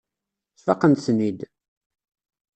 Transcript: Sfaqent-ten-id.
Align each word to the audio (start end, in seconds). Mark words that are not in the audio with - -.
Sfaqent-ten-id. 0.59 1.39